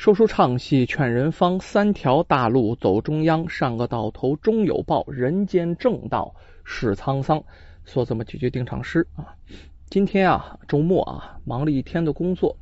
[0.00, 6.34] 说书唱戏劝人方，三条大路走中央，上个到头终有报，人间正道
[6.64, 7.44] 是沧桑。
[7.84, 9.36] 说这么几句定场诗啊。
[9.90, 12.56] 今天啊，周末啊，忙了一天的工作，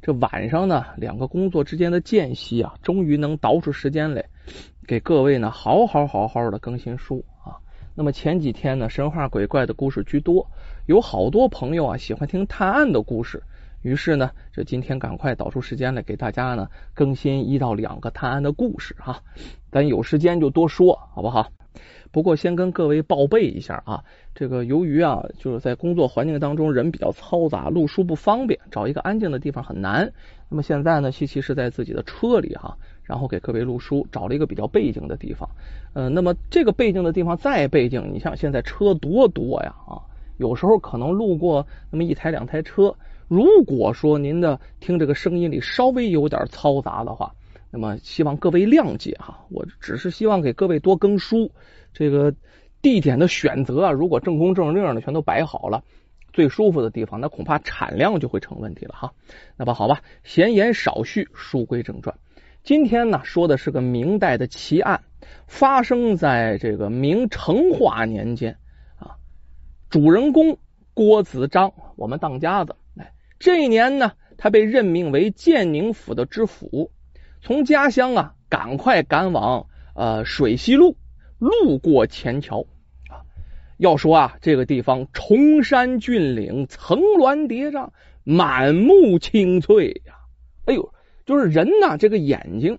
[0.00, 4.24] 这晚上呢，两个工作之间的间隙啊，终于能倒出时间来
[4.86, 7.58] 给各位呢，好好好好的更新书啊。
[7.96, 10.48] 那么前几天呢，神话鬼怪的故事居多，
[10.86, 13.42] 有好多朋友啊喜欢听探案的故事。
[13.84, 19.20] 于是呢，这今天赶快导出时间来给大家呢更新一到两个探案的故事哈，
[19.70, 21.46] 咱有时间就多说好不好？
[22.10, 24.02] 不过先跟各位报备一下啊，
[24.34, 30.10] 这个由于啊就是在工作环境当中人比较嘈杂，录书不方便，找一个安静的地方很难。
[30.48, 35.46] 那么现在呢，西奇是在自己的车里哈，然后给各位录书，找了一个比较背景的地方。
[35.92, 40.00] 呃，那么这个背景的地方再背景，你像现在车多多呀啊，
[40.38, 42.94] 有时候可能路过那么一台两台车。
[43.28, 47.34] 如果说您的听这个声音里稍微有点嘈杂的话，
[47.70, 49.46] 那么希望各位谅解哈。
[49.50, 51.50] 我只是希望给各位多更书。
[51.92, 52.34] 这个
[52.82, 55.82] 地点的选择啊，如果正宫正令的全都摆好了，
[56.32, 59.12] 最舒服的地方，那恐怕产量就会成问题了哈。
[59.56, 62.16] 那么好吧，闲言少叙，书归正传。
[62.62, 65.02] 今天呢，说的是个明代的奇案，
[65.46, 68.56] 发生在这个明成化年间
[68.96, 69.16] 啊。
[69.88, 70.58] 主人公
[70.94, 72.76] 郭子章，我们当家的。
[73.38, 76.90] 这一年呢，他被任命为建宁府的知府，
[77.42, 80.96] 从家乡啊赶快赶往呃水西路，
[81.38, 82.66] 路过前桥
[83.10, 83.20] 啊。
[83.76, 87.90] 要说啊，这个地方崇山峻岭，层峦叠嶂，
[88.22, 90.14] 满目青翠呀。
[90.66, 90.94] 哎呦，
[91.26, 92.78] 就是人呐，这个眼睛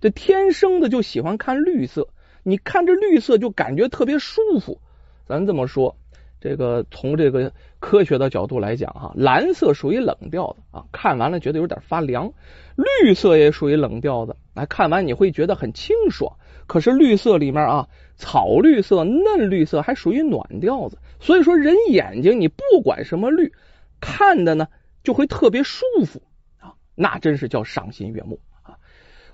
[0.00, 2.08] 这天生的就喜欢看绿色，
[2.42, 4.80] 你看这绿色就感觉特别舒服。
[5.26, 5.96] 咱这么说。
[6.44, 12.28] 这个从这个科学的角度来讲，哈，蓝色属于冷调的啊，看完了觉得有点发凉；
[12.76, 16.36] 绿色也属于冷调的，来看完你会觉得很清爽。
[16.66, 20.98] 可是绿色里面啊，草绿色、嫩绿色还属于暖调子。
[21.18, 23.50] 所以说，人眼睛你不管什么绿，
[23.98, 24.68] 看的呢
[25.02, 26.20] 就会特别舒服
[26.58, 28.76] 啊，那真是叫赏心悦目啊。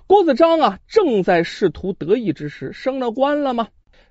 [0.07, 3.67] 郭子章啊，正在仕途得意之时，升了官了吗？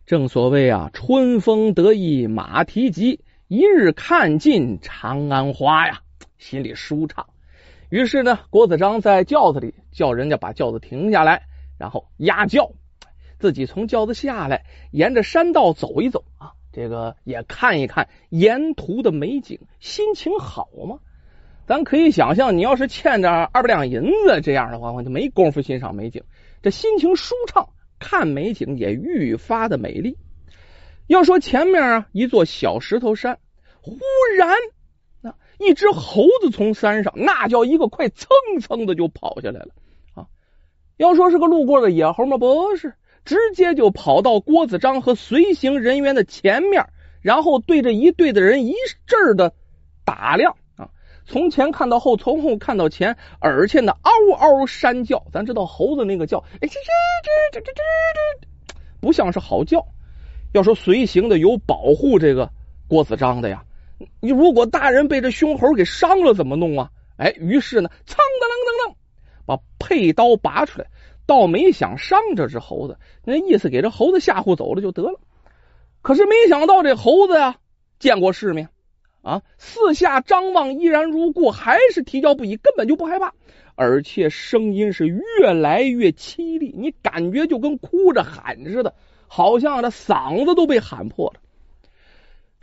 [0.06, 6.00] 正所谓啊，春风得意马蹄疾，一日看尽长安花呀，
[6.36, 7.26] 心里舒畅。
[7.90, 11.42] 于是呢，郭子章在轿子里叫人家把轿子停下来，
[11.78, 12.72] 然后压轿，
[13.38, 20.98] 自己从轿子下来，沿着山道走一走啊，这个也看一看沿途的美景，心情好吗？
[21.66, 26.24] 咱可以想象，你要是欠着二百两银子这样的话，我就没工夫欣赏美景，
[26.62, 27.68] 这心情舒畅。
[28.00, 30.18] 看美景也愈发的美丽。
[31.06, 33.38] 要说前面啊，一座小石头山，
[33.80, 33.96] 忽
[34.36, 34.56] 然
[35.22, 38.28] 啊，一只猴子从山上，那叫一个快，蹭
[38.60, 39.68] 蹭的就跑下来了
[40.14, 40.26] 啊。
[40.96, 42.38] 要说是个路过的野猴吗？
[42.38, 42.94] 不是，
[43.24, 46.86] 直接就跑到郭子章和随行人员的前面，
[47.20, 48.74] 然后对着一队的人一
[49.06, 49.52] 阵的
[50.04, 50.56] 打量。
[51.26, 55.24] 从前看到后，从后看到前，而且呢嗷嗷山叫。
[55.32, 59.86] 咱知道猴子那个叫，哎，这这这这这这，不像是好叫。
[60.52, 62.50] 要说随行的有保护这个
[62.88, 63.64] 郭子章的呀，
[64.20, 66.90] 你如果大人被这凶猴给伤了怎么弄啊？
[67.16, 68.94] 哎，于是呢，噌噔噔噔噔，
[69.46, 70.88] 把佩刀拔出来，
[71.26, 75.20] 倒没想伤这只猴子，那意思给这猴子吓唬走了就得了。
[76.02, 77.56] 可是没想到这猴子呀，
[77.98, 78.70] 见过世面。
[79.22, 79.42] 啊！
[79.58, 83.34] 四下张望，依然如故，还是啼叫不已，根本就不害怕，
[83.74, 88.94] 而且声音是越来越凄厉，你感觉就跟哭着喊似的，
[89.28, 91.40] 好像这嗓子都被喊破了。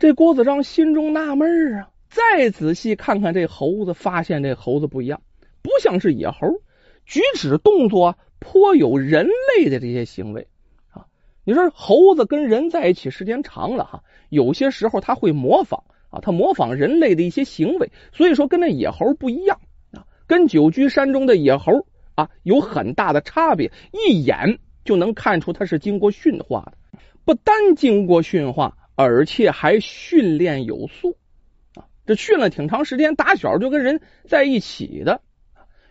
[0.00, 5.22] 这郭子章心中纳闷啊，再仔细看看这猴子，发现这猴子不一样，
[5.62, 6.60] 不像是野猴，
[7.06, 10.48] 举止动作颇有人类的这些行为
[10.90, 11.06] 啊。
[11.44, 15.84] 你说猴子跟人在一起时间长了哈，有些时候他会模仿。
[16.10, 19.60] 啊，他模仿人类的一些行为，所以说跟那野猴不一样
[19.92, 31.16] 啊，跟久居山中的野猴啊有很大的差别，一眼就能看出他是经过驯化的，不单经过驯化，而且还训练有素
[31.74, 35.20] 啊，这训了挺长时间，打小就跟人在一起的，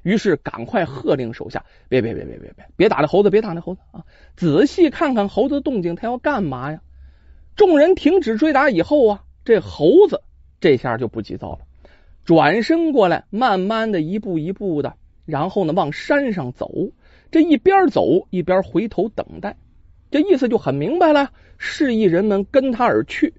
[0.01, 4.03] 于是赶快喝令手下，别别别别别别别打那猴子，别打那猴子啊，
[4.35, 6.81] 仔细看看猴子的动静，他要干嘛呀？
[7.55, 9.23] 众人停止追打以后啊。
[9.47, 10.23] 这猴子
[10.59, 11.59] 这下就不急躁了，
[12.25, 16.69] 转身过来，慢慢的一步一步的，然后呢往山上走。
[17.31, 19.55] 这一边走一边回头等待，
[20.11, 23.35] 这意思就很明白了，示意人们跟他而去。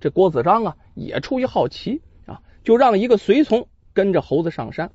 [0.00, 4.90] 这郭子章啊也出于好奇啊，就让一个随从跟着猴子上山。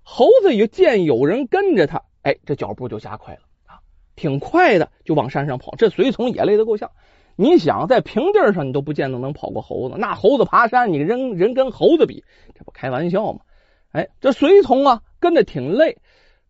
[0.00, 3.80] 猴子一见有人跟着他，哎，这脚步就加快了啊，
[4.16, 5.74] 挺快的就往山上跑。
[5.76, 6.90] 这随从也累得够呛。
[7.36, 9.96] 你想在平地上，你都不见得能跑过猴子。
[9.98, 13.40] 那猴子爬山，你人人跟猴子比，这不开玩笑吗？
[13.90, 15.98] 哎，这随从啊，跟着挺累，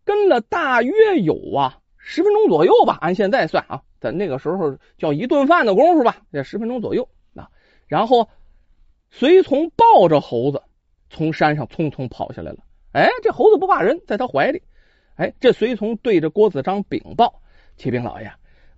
[0.03, 2.99] 跟了大约有啊十分钟左右吧。
[3.01, 7.49] 按现在算啊，在那个时候叫一顿饭的功夫吧，这十分钟左右啊。
[7.87, 8.29] 然后
[9.09, 10.61] 随从抱着猴子
[11.09, 12.59] 从山上匆匆跑下来了。
[12.91, 14.61] 哎，这猴子不怕人，在他怀里。
[15.15, 17.41] 哎，这随从对着郭子章禀报
[17.77, 18.31] ：“启禀老爷，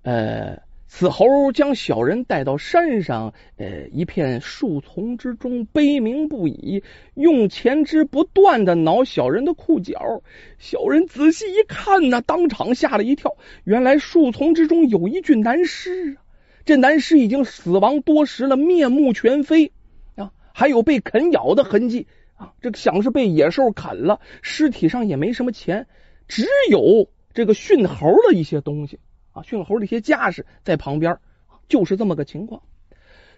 [0.03, 0.57] 呃。”
[0.89, 6.81] 此猴将小人带到山上，呃，一片树丛之中，悲鸣不已，
[7.13, 10.23] 用前肢不断的挠小人的裤脚。
[10.57, 13.35] 小人仔细一看呢，当场吓了一跳。
[13.65, 16.23] 原来树丛之中有一具男尸啊，
[16.63, 19.73] 这男尸已经死亡多时了，面目全非
[20.15, 22.07] 啊，还有被啃咬的痕迹
[22.37, 24.21] 啊，这个像是被野兽啃了。
[24.41, 25.87] 尸体上也没什么钱，
[26.29, 28.99] 只有这个驯猴的一些东西。
[29.43, 31.19] 驯猴的一些架势在旁边，
[31.67, 32.61] 就是这么个情况。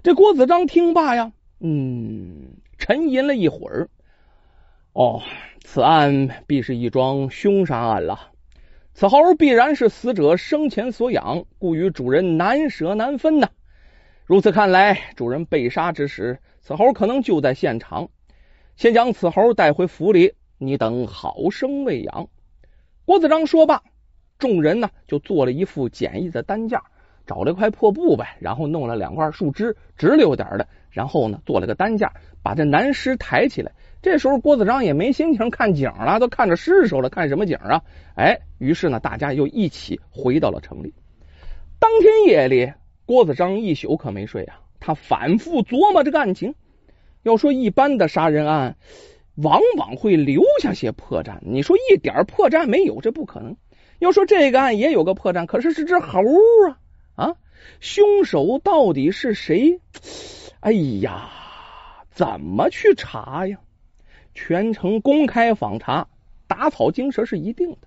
[0.03, 3.89] 这郭子章听罢呀，嗯，沉吟了一会儿。
[4.93, 5.21] 哦，
[5.63, 8.31] 此案必是一桩凶杀案了。
[8.93, 13.49] 此猴必然是死者生前所养，故与主人难舍难分呐。
[14.25, 18.09] 如此看来，主人被杀之时，此猴可能就在现场。
[18.75, 22.27] 先将此猴带回府里，你等好生喂养。
[23.05, 23.83] 郭子章说罢。
[24.39, 26.81] 众人呢就做了一副简易的担架，
[27.27, 33.73] 找了块破布呗，然后弄了两块树枝，直溜点的，然后呢做了个担架，把这男尸抬起来。
[34.01, 37.83] 这时候郭子章也没心情看景了，都看着尸首了，看什么景啊？
[38.15, 40.93] 哎，于是呢大家又一起回到了城里。
[41.79, 42.71] 当天夜里，
[43.05, 46.55] 郭子章一宿可没睡啊，他反复琢磨这个案情。
[47.23, 48.77] 要说一般的杀人案，
[49.35, 53.57] 往往会留下些破绽，你说一点破绽没有，这不可能。
[53.99, 56.19] 要说这个案也有个破绽，可是是只猴
[56.67, 56.79] 啊
[57.15, 57.35] 啊！
[57.81, 59.79] 凶手到底是谁？
[60.61, 61.29] 哎呀，
[62.11, 63.59] 怎么去查呀？
[64.33, 66.07] 全城公开访查，
[66.47, 67.77] 打草惊蛇是一定的。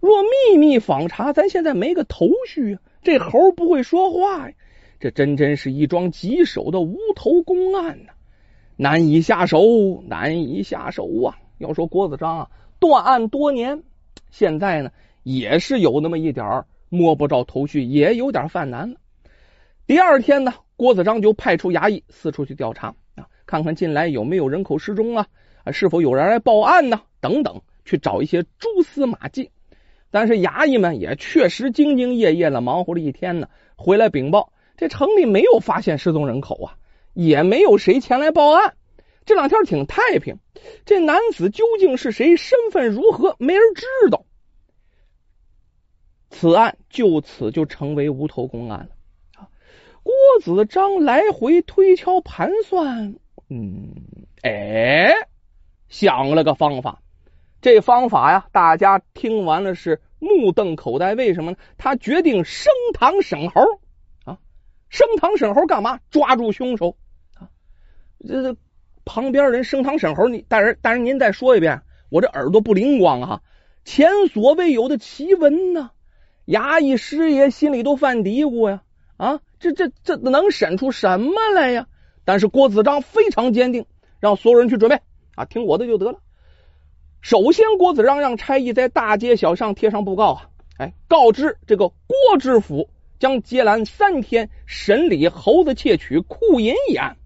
[0.00, 2.78] 若秘密访查，咱现在没个头绪。
[3.02, 4.54] 这猴不会说话呀，
[5.00, 8.12] 这真真是一桩棘手的无头公案呐，
[8.76, 11.38] 难以下手，难以下手啊！
[11.58, 13.82] 要说郭子章啊，断案多年，
[14.30, 14.90] 现在呢？
[15.24, 18.96] 也是有那么一点摸不着头绪，也有点犯难了。
[19.86, 25.26] 第二天呢，郭子章就派出衙役四处去调查啊，看看近来有没有人口失踪啊，
[25.72, 27.00] 是否有人来报案呢？
[27.20, 29.50] 等等，去找一些蛛丝马迹。
[30.10, 36.76] 但是衙役们也确实兢兢业业的忙活了一天呢，回来禀报，这城里没有发现失踪人口啊，
[37.14, 38.74] 也没有谁前来报案。
[39.26, 40.36] 这两天挺太平，
[40.84, 44.24] 这男子究竟是谁，身份如何，没人知道。
[46.34, 48.88] 此案就此就成为无头公案了
[49.36, 49.46] 啊！
[50.02, 53.14] 郭子章来回推敲盘算，
[53.48, 53.94] 嗯，
[54.42, 55.12] 哎，
[55.88, 57.00] 想了个方法。
[57.62, 61.14] 这方法呀，大家听完了是目瞪口呆。
[61.14, 61.56] 为什么呢？
[61.78, 63.62] 他决定升堂审猴
[64.24, 64.38] 啊！
[64.88, 66.00] 升堂审猴干嘛？
[66.10, 66.96] 抓住凶手！
[68.26, 68.56] 这这
[69.04, 73.42] 旁边人升堂审猴，你大人大人您再说一遍，我这耳朵不灵光啊！
[73.84, 75.92] 前所未有的奇闻呢！
[76.46, 78.82] 衙役师爷心里都犯嘀咕呀，
[79.16, 81.86] 啊，这这这能审出什么来呀？
[82.24, 83.86] 但是郭子章非常坚定，
[84.20, 85.00] 让所有人去准备
[85.34, 86.18] 啊，听我的就得了。
[87.20, 90.48] 首先，郭子章让差役在大街小巷贴上布告啊，
[90.78, 97.16] 哎，告知这个郭知府将接拦三天审理猴子窃取库银一案。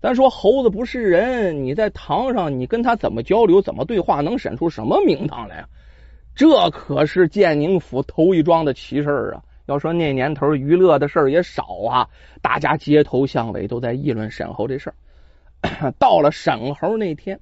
[0.00, 5.68] 咱说猴子不是人，你在堂上你跟他怎么交流、怎么对话，能审出什么名堂来啊？
[6.40, 9.42] 这可是建宁府头一桩的奇事儿啊！
[9.66, 12.08] 要说那年头娱乐的事儿也少啊，
[12.40, 15.92] 大家街头巷尾都在议论沈侯这事儿。
[16.00, 17.40] 到了沈侯那天，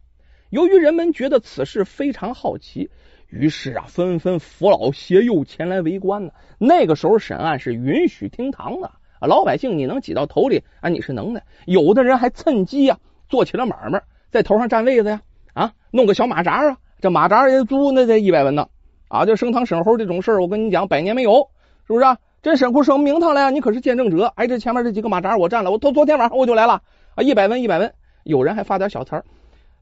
[0.51, 2.91] 由于人们觉得此事非常好奇，
[3.29, 6.33] 于是啊，纷纷扶老携幼前来围观呢。
[6.59, 8.91] 那个时候审案是允许听堂的，
[9.21, 11.45] 老百姓你能挤到头里啊，你是能耐。
[11.67, 14.03] 有的人还趁机啊做起了买卖，
[14.33, 15.23] 在头上占位子呀，
[15.55, 18.67] 啊，弄个小马扎啊，这马扎也租那得一百文呢。
[19.09, 21.49] 啊，就升堂审猴这种事儿，我跟你讲，百年没有，
[21.87, 22.05] 是不是？
[22.41, 23.51] 这审出什么名堂来啊？
[23.51, 24.33] 你可是见证者。
[24.37, 26.83] 哎，这前面这几个马扎我占了，我昨昨天晚上我就来了
[27.17, 27.93] 啊，一百文一百文。
[28.23, 29.25] 有人还发点小财儿，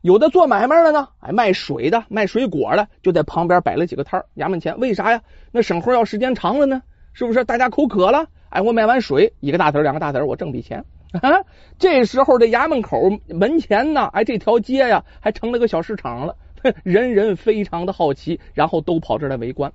[0.00, 4.78] 有的做买卖的呢，哎，卖水的、卖水果的，就在旁边摆了几个摊儿，衙门前。
[4.78, 5.21] 为啥呀？
[5.52, 7.45] 那审猴要时间长了呢，是不是？
[7.45, 10.85] 大家口渴了，哎，我卖完水，一个大子儿、两个大子儿，我挣笔钱。
[11.21, 11.30] 啊，
[11.78, 16.35] 这时候这衙门口门前呢，哎，这条街呀，还成了个小市场了。
[16.85, 19.73] 人人非常的好奇，然后都跑这来围观，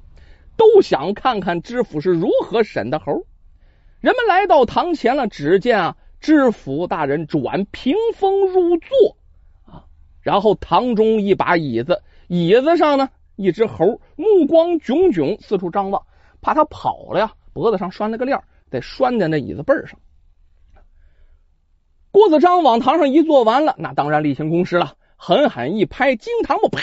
[0.58, 3.26] 都想看看知府是如何审的猴。
[4.00, 9.18] 人们来到堂前了，只见啊，知府大人转屏风入座
[9.66, 9.86] 啊，
[10.22, 16.04] 然后堂中一把椅子，椅子上呢一只猴，目光炯炯，四处张望，
[16.42, 20.00] 怕他跑了呀，脖子上拴了个链，得拴在那椅子背上。
[22.12, 24.96] 郭子章往堂上一坐，完了，那当然例行公事了。
[25.24, 26.82] 狠狠一拍惊堂木，啪！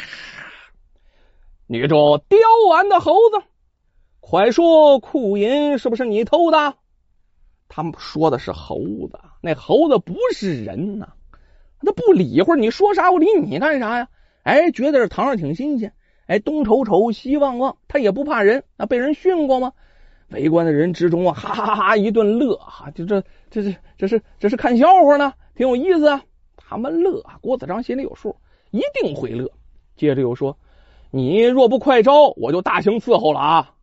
[1.66, 1.96] 女主
[2.28, 2.38] 刁
[2.70, 3.44] 蛮的猴子，
[4.20, 6.76] 快说库银是不是你偷的？
[7.66, 8.78] 他们说的是猴
[9.10, 11.08] 子，那猴子不是人呐，
[11.80, 14.08] 他不理会你说啥，我理你干啥呀？
[14.44, 15.92] 哎，觉得这堂上挺新鲜，
[16.28, 19.72] 哎，东瞅瞅，西望望，他也不怕人，那被人训过吗？
[20.28, 26.22] 围观的人之中啊，哈哈哈一顿乐，哈，就这，这是，这是，这是看笑话呢，挺有意思啊。
[26.68, 28.36] 他们乐，郭子章心里有数，
[28.72, 29.50] 一定会乐。
[29.96, 30.58] 接着又说
[31.10, 33.74] ：“你若不快招，我就大刑伺候了啊！”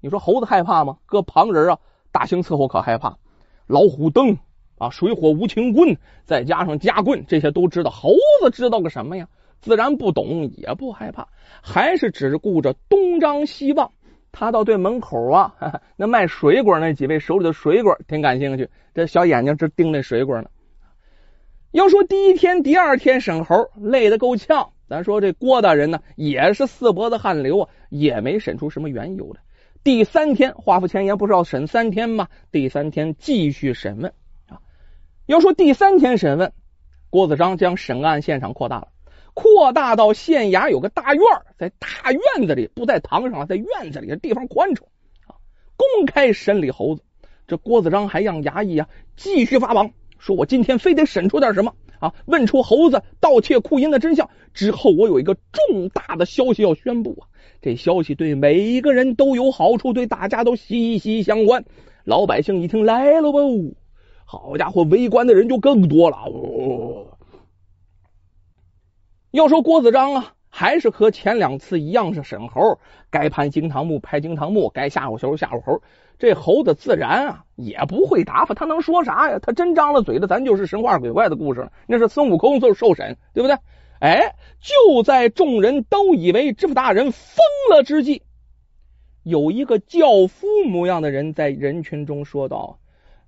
[0.00, 0.98] 你说猴子害怕吗？
[1.04, 1.78] 搁旁人啊，
[2.12, 3.18] 大刑伺候可害怕。
[3.66, 4.38] 老虎灯
[4.78, 7.90] 啊，水火无情棍，再加上夹棍，这些都知道。
[7.90, 9.26] 猴子知道个什么呀？
[9.60, 11.26] 自然不懂，也不害怕，
[11.60, 13.90] 还是只顾着东张西望。
[14.30, 15.56] 他到对门口啊，
[15.96, 20.48] 那卖水果那几位手里的水果挺感兴趣，这小眼睛直盯那水果呢。
[21.70, 29.40] 要说第一天、第二天审猴累得够呛，咱说这郭大人呢也是四脖子汗流啊，也没审出什么缘由来。
[29.84, 32.28] 第三天画符前言不是要审三天吗？
[32.50, 34.14] 第三天继续审问
[34.48, 34.60] 啊。
[35.26, 36.52] 要说第三天审问，
[37.10, 38.88] 郭子章将审案现场扩大了。
[39.34, 41.22] 扩大到县衙有个大院，
[41.58, 44.86] 在大院子里，不在堂上，在院子里的，地方宽敞
[45.26, 45.36] 啊。
[45.76, 47.02] 公开审理猴子，
[47.46, 54.28] 这郭子章还让衙役啊继续发榜，说我今天非得审出点什么啊，问出猴子盗窃库银的真相。
[54.52, 57.28] 之后我有一个重大的消息要宣布啊，
[57.62, 61.64] 这消息对每一个人都有好处，对大家都息息相关。
[62.04, 63.76] 老百姓一听来了不，
[64.24, 66.18] 好家伙，围观的人就更多了。
[69.30, 75.80] 要说郭子章啊，还是和前两次一样是审猴，该拍惊堂木拍惊堂木，该吓唬猴吓唬猴。
[76.18, 79.38] 这猴子自然啊也不会答复，他能说啥呀？
[79.40, 81.70] 他真张了嘴的，咱就是神话鬼怪的故事了。
[81.86, 83.56] 那是孙悟空受受审，对不对？
[84.00, 87.36] 哎，就在众人都以为知府大人疯
[87.70, 88.24] 了之际，
[89.22, 92.80] 有一个轿夫模样的人在人群中说道：“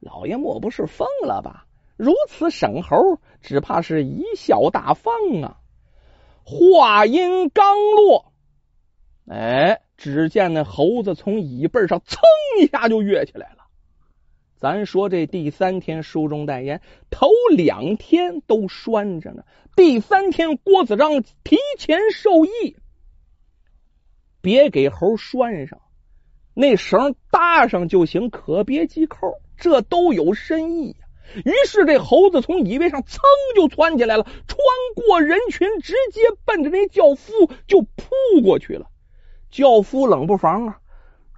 [0.03, 1.65] 老爷莫不是疯了吧？
[1.97, 5.59] 如此审猴，只怕是贻笑大方啊！”
[6.51, 8.33] 话音刚落，
[9.29, 12.19] 哎，只见那猴子从椅背上噌
[12.61, 13.59] 一下就跃起来了。
[14.57, 19.45] 咱说这第三天书中代言，头两天都拴着呢，
[19.77, 22.77] 第三天郭子章提前授意，
[24.41, 25.81] 别给猴拴上，
[26.53, 31.07] 那绳搭上就行，可别系扣，这都有深意呀。
[31.37, 33.19] 于是这猴子从椅背上噌
[33.55, 34.59] 就窜起来了，穿
[34.95, 37.33] 过人群，直接奔着那轿夫
[37.67, 38.87] 就扑过去了。
[39.51, 40.79] 轿夫冷不防啊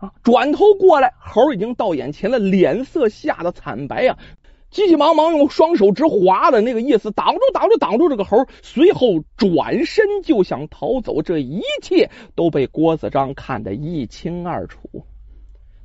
[0.01, 4.19] 啊，转头过来，猴已经到眼前了，脸色吓得惨白呀，
[4.71, 11.23] 急急忙忙用双手直划的那个意思，挡住挡住挡住这个猴，随后转身就想逃走。
[11.23, 15.05] 这一切都被郭子章看得一清二楚。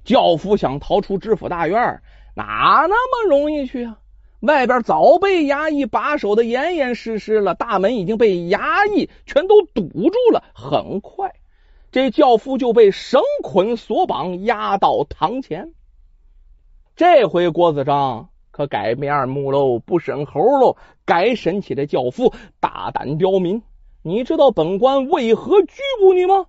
[0.04, 2.02] 轿夫想逃出知府大院。
[2.38, 3.98] 哪那么容易去啊？
[4.42, 10.44] 外边早被衙役把守的严严实实了，大门已经被衙役全都堵住了。
[10.54, 11.34] 很快，
[11.92, 15.74] 这轿夫就被绳捆索绑，押到堂前。
[16.96, 22.32] 这回郭子章可改面目喽，不审猴喽，改审起这轿夫。
[22.60, 23.64] 大胆刁民，
[24.04, 26.46] 你知道本官为何拘捕你吗？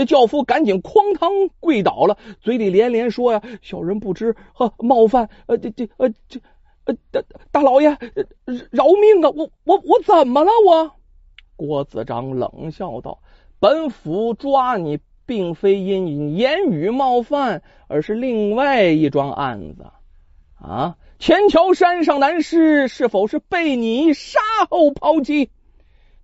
[0.00, 1.30] 这轿夫赶紧哐当
[1.60, 6.40] 跪倒了，嘴里连连说呀：“小人不知，呃，冒犯，呃，这这，呃，这，
[6.84, 7.90] 呃，大大老爷，
[8.70, 9.28] 饶命啊！
[9.28, 10.50] 我我我怎么了？
[10.66, 10.92] 我？”
[11.54, 13.18] 郭子章冷笑道
[13.60, 19.84] ：“本府抓你，并非因言语冒犯，而是另外一桩案子
[20.58, 20.96] 啊！
[21.18, 24.40] 前桥山上男尸是否是被你杀
[24.70, 25.50] 后抛弃？”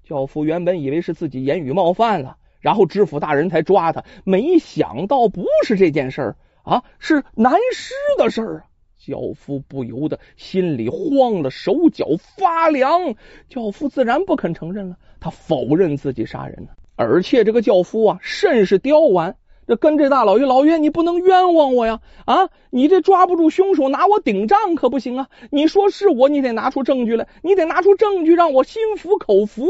[0.02, 2.38] 轿夫原本以为是自己言语冒犯了。
[2.66, 8.64] 然后知府大人才抓他，没想到不是这件事儿啊，是男尸的事儿啊！
[8.98, 12.06] 教夫不由得心里慌了，手脚
[12.36, 13.14] 发凉。
[13.48, 16.70] 教夫自然不肯承认了，他否认自己杀人呢。
[16.96, 19.36] 而且这个教夫啊，甚是刁顽，
[19.68, 22.00] 这跟这大老爷，老爷你不能冤枉我呀！
[22.24, 25.28] 啊，你这抓不住凶手，拿我顶账可不行啊！
[25.52, 29.68] 你说是我，你得拿出证据来，你得拿出证据让我心服口服。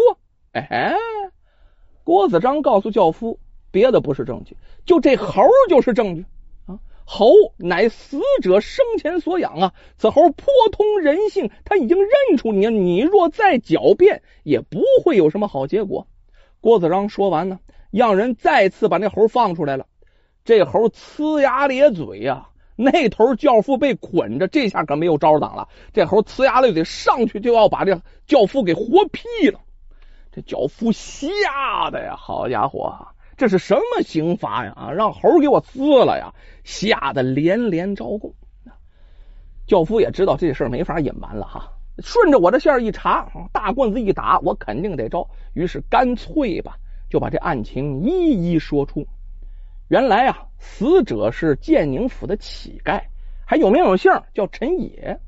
[0.52, 0.96] 哎。
[2.06, 3.40] 郭子章告诉教夫，
[3.72, 6.24] 别的不是证据，就这猴就是证据
[6.66, 6.78] 啊！
[7.04, 16.06] 猴乃死者生前所养啊，此猴颇通人性，他已经认出你，你若再狡辩，也不会有什么好结果。
[16.60, 17.58] 郭子章说完呢，
[17.90, 19.86] 让人再次把那猴放出来了。
[20.44, 25.66] 这猴呲牙咧嘴呀，那头教父被捆着，这下可没有招挡了。
[25.92, 29.58] 这猴呲牙咧嘴，上去就要把这教父给活劈了。
[30.36, 32.94] 这教夫吓得呀，好家伙，
[33.38, 34.72] 这是什么刑罚呀？
[34.76, 36.34] 啊，让猴给我撕了呀！
[36.62, 38.34] 吓得连连招供。
[39.66, 45.26] 教夫也知道这事儿没法隐瞒了哈，顺着我的线一查，大棍子一打，我肯定得招。
[45.54, 46.76] 于是干脆吧，
[47.08, 49.06] 就把这案情一一说出。
[49.88, 53.00] 原来啊，死者是建宁府的乞丐，
[53.46, 55.18] 还有名有姓，叫陈野。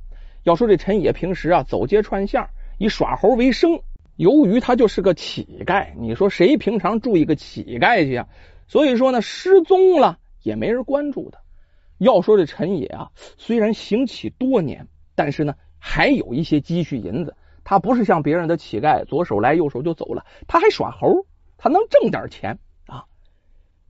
[0.42, 3.80] 要说这陈野平时啊，走街串巷，以耍猴为生。
[4.18, 8.26] 由于他就是个乞丐，你说谁平常住一个乞丐去啊？
[8.66, 11.38] 所以说呢，失踪了也没人关注他。
[11.98, 17.36] 要说这陈野啊，虽然行乞多年，但是呢，还有一些积蓄银子。
[17.62, 21.24] 他不是像别人的乞丐，左手来右手就走了，他还耍猴，
[21.56, 23.04] 他能挣点钱啊。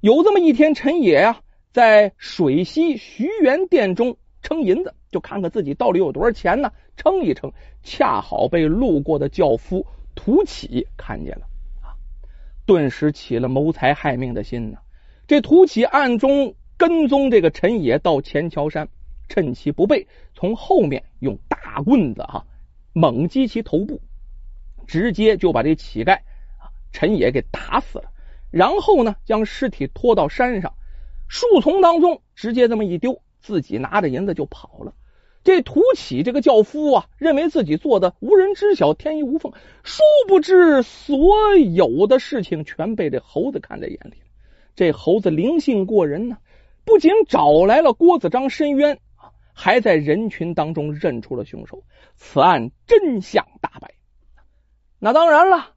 [0.01, 1.41] 有这么一天，陈野呀，
[1.73, 6.71] 在水西徐元店中称银子，就看看自己到底有多少钱呢？
[6.99, 7.51] 称一称，
[7.83, 9.87] 恰好被路过的轿夫。
[10.19, 11.47] 涂启看见了
[11.81, 11.95] 啊，
[12.67, 14.79] 顿时起了谋财害命的心呢。
[15.29, 18.89] 这涂启暗中跟踪这个陈野到钱桥山，
[19.29, 22.45] 趁其不备，从后面用大棍子哈
[22.93, 24.01] 猛击其头部，
[24.89, 26.17] 直接就把这乞丐
[26.59, 28.11] 啊陈野给打死了。
[28.51, 30.75] 然后呢，将尸体拖到山上
[31.29, 34.95] 树丛当中，直接这么一丢，自己拿着银子就跑了。
[35.49, 39.51] 这涂启这个教夫啊，认为自己做的无人知晓，天衣无缝。
[39.83, 44.17] 殊不知，所有的事情全被这猴子看在眼里。
[44.77, 46.37] 这猴子灵性过人呢，
[46.85, 51.83] 不仅找来了郭子章申冤啊，还在人群当中认出了凶手。
[52.15, 53.95] 此案真相大白。
[54.99, 55.71] 那当然了，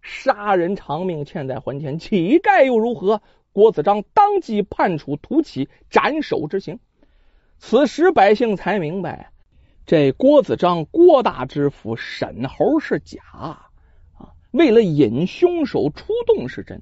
[0.00, 3.20] 杀人偿命，欠债还钱，乞丐又如何？
[3.52, 6.80] 郭子章当即判处涂启斩首之刑。
[7.58, 9.30] 此时百姓才明白，
[9.84, 13.68] 这郭子章郭大知府沈猴是假啊！
[14.52, 16.80] 为了引凶手出动是真，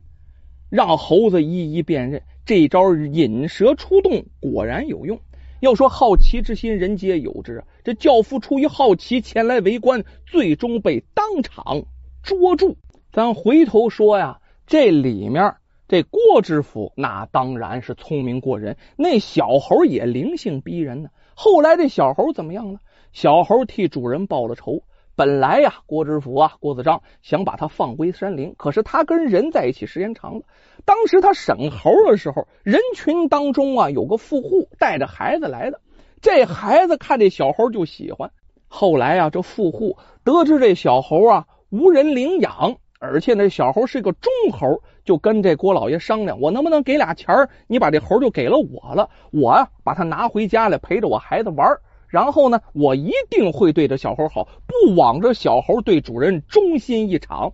[0.71, 5.19] 让猴子一一辨认，这招引蛇出洞果然有用。
[5.61, 7.65] 要说好奇之心，人皆有之。
[7.83, 11.85] 这教父出于好奇前来围观，最终被当场
[12.23, 12.77] 捉住。
[13.11, 15.55] 咱回头说呀，这里面。
[15.89, 21.11] 这郭知府那当然是聪明过人，那小猴也灵性逼人呢。
[21.35, 22.81] 后来这小猴怎么样了？
[23.13, 24.83] 小猴替主人报了仇。
[25.15, 30.43] 本来呀，郭知府啊，郭子章想把他放归山林，可是他跟人在一起时间长了。
[30.85, 35.81] 当时他审猴的时候，人群当中啊有个富户带着孩子来的，
[36.21, 38.33] 这孩子看这小猴就喜欢。
[38.69, 42.77] 后来啊，这富户得知这小猴啊无人领养。
[42.99, 47.49] 而且那小猴是个忠猴，就跟这郭老爷商量，我能不能给俩钱儿？
[47.67, 51.69] 你把这猴就给了我了，我啊把它拿回家来陪着我孩子玩，
[52.09, 57.53] 然后呢，我一定会对这小猴好，不枉这小猴对主人忠心一场。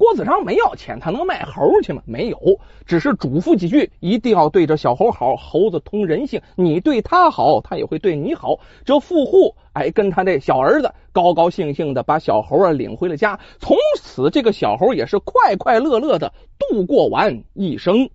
[0.00, 2.00] 郭子章没要钱，他能卖猴去吗？
[2.06, 2.38] 没有，
[2.86, 5.36] 只是嘱咐几句，一定要对着小猴好。
[5.36, 8.58] 猴子通人性，你对他好，他也会对你好。
[8.86, 18.08] 这富户哎，跟他这小儿子高高兴兴的把小猴啊领回了家，从此这个小猴也是快快乐乐的度过完一生。